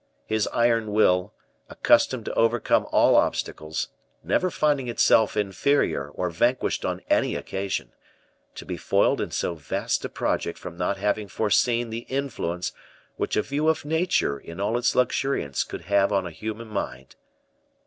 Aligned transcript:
His 0.25 0.47
iron 0.47 0.93
will, 0.93 1.31
accustomed 1.69 2.25
to 2.25 2.33
overcome 2.33 2.87
all 2.91 3.15
obstacles, 3.15 3.89
never 4.23 4.49
finding 4.49 4.87
itself 4.87 5.37
inferior 5.37 6.09
or 6.09 6.31
vanquished 6.31 6.83
on 6.83 7.03
any 7.07 7.35
occasion, 7.35 7.93
to 8.55 8.65
be 8.65 8.77
foiled 8.77 9.21
in 9.21 9.29
so 9.29 9.53
vast 9.53 10.03
a 10.03 10.09
project 10.09 10.57
from 10.57 10.75
not 10.75 10.97
having 10.97 11.27
foreseen 11.27 11.91
the 11.91 12.07
influence 12.09 12.71
which 13.17 13.35
a 13.37 13.43
view 13.43 13.67
of 13.67 13.85
nature 13.85 14.39
in 14.39 14.59
all 14.59 14.75
its 14.75 14.95
luxuriance 14.95 15.71
would 15.71 15.81
have 15.81 16.11
on 16.11 16.23
the 16.23 16.31
human 16.31 16.67
mind! 16.69 17.15